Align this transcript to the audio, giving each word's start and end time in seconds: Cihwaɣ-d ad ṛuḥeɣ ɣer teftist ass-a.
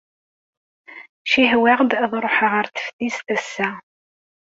Cihwaɣ-d 1.29 1.91
ad 2.03 2.13
ṛuḥeɣ 2.23 2.51
ɣer 2.53 2.65
teftist 2.75 3.27
ass-a. 3.35 3.69